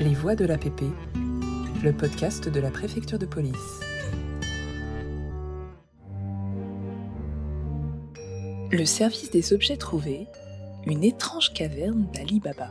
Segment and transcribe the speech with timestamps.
[0.00, 0.82] Les Voix de l'APP,
[1.82, 3.80] le podcast de la préfecture de police.
[8.70, 10.28] Le service des objets trouvés,
[10.86, 12.70] une étrange caverne d'Ali Baba.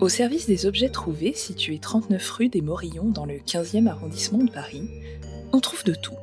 [0.00, 4.50] Au service des objets trouvés, situé 39 rue des Morillons dans le 15e arrondissement de
[4.50, 4.90] Paris,
[5.54, 6.18] on trouve de tout.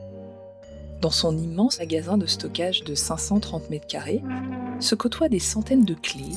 [1.01, 4.21] Dans son immense magasin de stockage de 530 mètres carrés,
[4.79, 6.35] se côtoient des centaines de clés,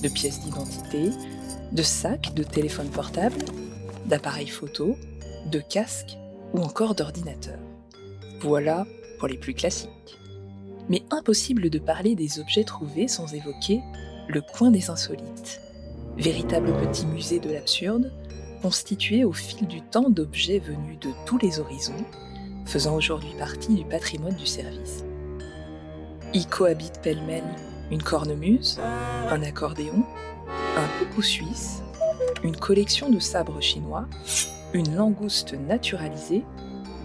[0.00, 1.10] de pièces d'identité,
[1.72, 3.44] de sacs de téléphones portables,
[4.06, 4.96] d'appareils photo,
[5.50, 6.16] de casques
[6.54, 7.58] ou encore d'ordinateurs.
[8.40, 8.86] Voilà
[9.18, 10.18] pour les plus classiques.
[10.88, 13.80] Mais impossible de parler des objets trouvés sans évoquer
[14.28, 15.60] le coin des insolites,
[16.16, 18.12] véritable petit musée de l'absurde,
[18.62, 22.04] constitué au fil du temps d'objets venus de tous les horizons,
[22.64, 25.04] faisant aujourd'hui partie du patrimoine du service.
[26.34, 27.44] Y cohabitent pêle-mêle
[27.90, 28.78] une cornemuse,
[29.30, 30.04] un accordéon,
[30.78, 31.82] un coucou suisse,
[32.44, 34.06] une collection de sabres chinois,
[34.72, 36.44] une langouste naturalisée,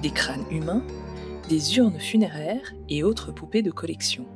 [0.04, 0.84] des crânes humains,
[1.50, 4.28] des urnes funéraires et autres poupées de collection.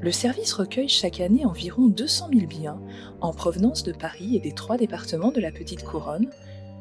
[0.00, 2.80] Le service recueille chaque année environ 200 000 biens
[3.20, 6.28] en provenance de Paris et des trois départements de la Petite Couronne,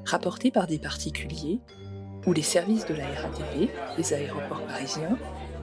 [0.06, 1.60] rapportés par des particuliers
[2.26, 5.20] ou les services de la RATP, des aéroports parisiens,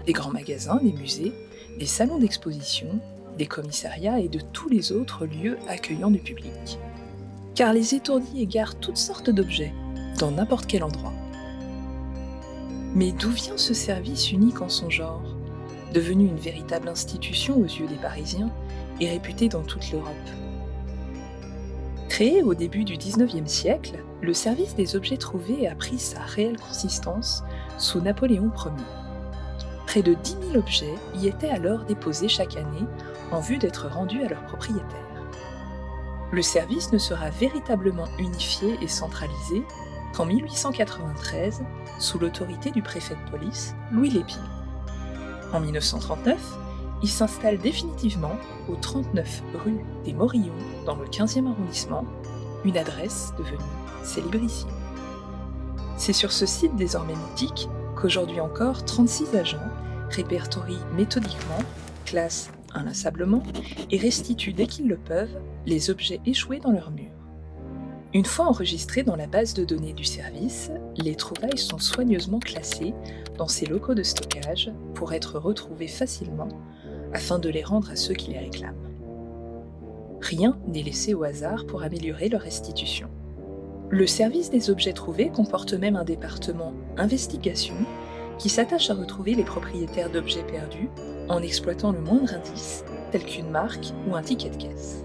[0.07, 1.33] des grands magasins, des musées,
[1.81, 3.01] des salons d'exposition,
[3.37, 6.79] des commissariats et de tous les autres lieux accueillants du public.
[7.55, 9.73] Car les étourdis égarent toutes sortes d'objets,
[10.19, 11.13] dans n'importe quel endroit.
[12.95, 15.35] Mais d'où vient ce service unique en son genre,
[15.93, 18.51] devenu une véritable institution aux yeux des Parisiens
[19.01, 20.15] et réputé dans toute l'Europe
[22.09, 26.57] Créé au début du XIXe siècle, le service des objets trouvés a pris sa réelle
[26.57, 27.45] consistance
[27.77, 29.06] sous Napoléon Ier.
[29.97, 32.85] Près de 10 000 objets y étaient alors déposés chaque année
[33.33, 35.23] en vue d'être rendus à leurs propriétaires.
[36.31, 39.65] Le service ne sera véritablement unifié et centralisé
[40.15, 41.63] qu'en 1893
[41.99, 44.37] sous l'autorité du préfet de police, Louis Lépine.
[45.55, 46.37] En 1939,
[47.03, 48.37] il s'installe définitivement
[48.69, 50.53] au 39 rue des Morillons
[50.85, 52.05] dans le 15e arrondissement,
[52.67, 53.57] une adresse devenue
[54.03, 54.69] célébrissime.
[55.97, 59.71] C'est sur ce site désormais mythique qu'aujourd'hui encore 36 agents
[60.11, 61.63] répertorient méthodiquement,
[62.05, 63.43] classent inlassablement
[63.91, 67.11] et restituent dès qu'ils le peuvent les objets échoués dans leur mur.
[68.15, 72.95] Une fois enregistrés dans la base de données du service, les trouvailles sont soigneusement classées
[73.37, 76.49] dans ces locaux de stockage pour être retrouvées facilement
[77.13, 78.75] afin de les rendre à ceux qui les réclament.
[80.21, 83.09] Rien n'est laissé au hasard pour améliorer leur restitution.
[83.91, 87.75] Le service des objets trouvés comporte même un département investigation
[88.39, 90.91] qui s'attache à retrouver les propriétaires d'objets perdus
[91.29, 95.05] en exploitant le moindre indice, tel qu'une marque ou un ticket de caisse.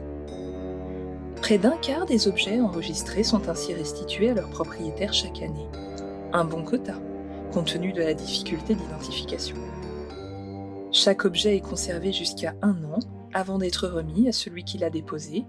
[1.42, 5.68] Près d'un quart des objets enregistrés sont ainsi restitués à leurs propriétaires chaque année.
[6.34, 6.94] Un bon quota,
[7.52, 9.58] compte tenu de la difficulté d'identification.
[10.92, 13.00] Chaque objet est conservé jusqu'à un an
[13.34, 15.46] avant d'être remis à celui qui l'a déposé,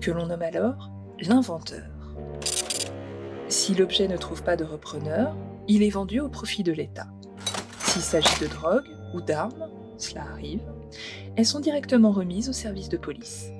[0.00, 0.90] que l'on nomme alors
[1.20, 1.84] l'inventeur.
[3.48, 5.34] Si l'objet ne trouve pas de repreneur,
[5.68, 7.08] il est vendu au profit de l'État.
[7.80, 9.68] S'il s'agit de drogue ou d'armes,
[9.98, 10.62] cela arrive,
[11.36, 13.50] elles sont directement remises au service de police.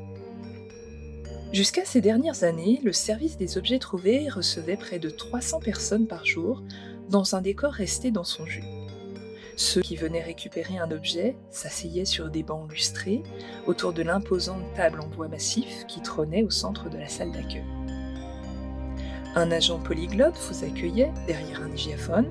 [1.53, 6.27] Jusqu'à ces dernières années, le service des objets trouvés recevait près de 300 personnes par
[6.27, 6.63] jour
[7.09, 8.65] dans un décor resté dans son jus.
[9.57, 13.23] Ceux qui venaient récupérer un objet s'asseyaient sur des bancs lustrés
[13.67, 17.65] autour de l'imposante table en bois massif qui trônait au centre de la salle d'accueil.
[19.39, 22.27] Un agent polyglotte vous accueillait derrière un digiaphone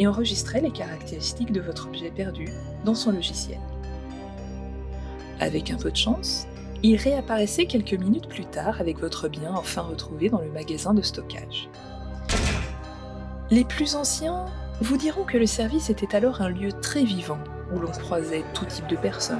[0.00, 2.48] et enregistrait les caractéristiques de votre objet perdu
[2.84, 3.60] dans son logiciel.
[5.38, 6.48] Avec un peu de chance,
[6.82, 11.02] il réapparaissait quelques minutes plus tard avec votre bien enfin retrouvé dans le magasin de
[11.02, 11.68] stockage.
[13.52, 14.46] Les plus anciens
[14.80, 17.38] vous diront que le service était alors un lieu très vivant
[17.72, 19.38] où l'on croisait tout type de personnes,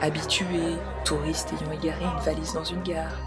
[0.00, 3.18] habitués, touristes ayant égaré une valise dans une gare,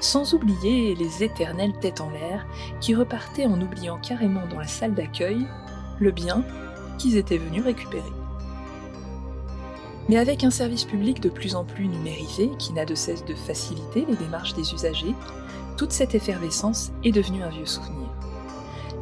[0.00, 2.46] sans oublier les éternelles têtes en l'air
[2.80, 5.46] qui repartaient en oubliant carrément dans la salle d'accueil
[5.98, 6.44] le bien
[6.98, 8.12] qu'ils étaient venus récupérer.
[10.08, 13.34] Mais avec un service public de plus en plus numérisé qui n'a de cesse de
[13.34, 15.14] faciliter les démarches des usagers,
[15.76, 18.08] toute cette effervescence est devenue un vieux souvenir.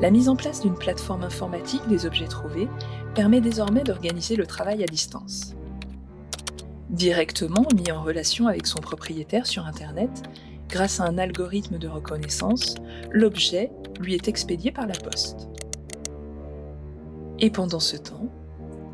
[0.01, 2.69] La mise en place d'une plateforme informatique des objets trouvés
[3.15, 5.55] permet désormais d'organiser le travail à distance.
[6.91, 10.11] Directement mis en relation avec son propriétaire sur Internet,
[10.77, 12.75] grâce à un algorithme de reconnaissance,
[13.11, 15.49] l'objet lui est expédié par la poste.
[17.39, 18.29] Et pendant ce temps,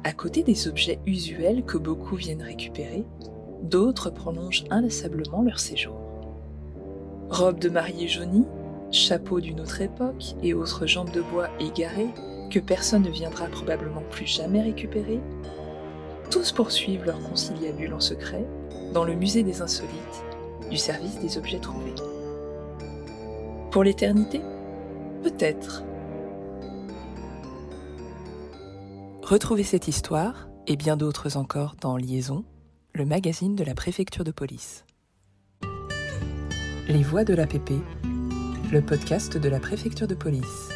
[0.05, 3.05] à côté des objets usuels que beaucoup viennent récupérer,
[3.65, 5.97] d'autres prolongent inlassablement leur séjour.
[7.31, 8.47] Robe de mariée jaunie,
[8.93, 12.15] chapeaux d'une autre époque et autres jambes de bois égarées
[12.49, 15.19] que personne ne viendra probablement plus jamais récupérer,
[16.31, 18.47] tous poursuivent leur conciliabule en secret
[18.95, 20.32] dans le musée des insolites
[20.71, 21.95] du service des objets trouvés.
[23.71, 24.41] Pour l'éternité
[25.23, 25.85] Peut-être.
[29.23, 32.45] Retrouvez cette histoire et bien d'autres encore dans Liaison,
[32.93, 34.85] le magazine de la préfecture de police.
[36.89, 37.73] Les voix de l'APP,
[38.73, 40.72] le podcast de la préfecture de police.